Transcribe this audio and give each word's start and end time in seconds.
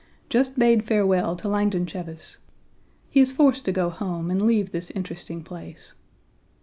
Just 0.29 0.57
bade 0.57 0.83
farewell 0.83 1.35
to 1.35 1.47
Langdon 1.47 1.85
Cheves. 1.85 2.37
He 3.11 3.19
is 3.19 3.31
forced 3.31 3.65
to 3.65 3.71
go 3.71 3.91
home 3.91 4.31
and 4.31 4.41
leave 4.41 4.71
this 4.71 4.89
interesting 4.89 5.43
place. 5.43 5.93